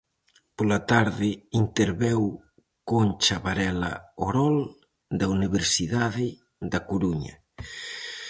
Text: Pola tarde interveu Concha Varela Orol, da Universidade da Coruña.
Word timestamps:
Pola 0.55 0.79
tarde 0.91 1.29
interveu 1.61 2.21
Concha 2.89 3.37
Varela 3.45 3.93
Orol, 4.27 4.57
da 5.19 5.27
Universidade 5.37 6.27
da 6.71 6.79
Coruña. 6.89 7.35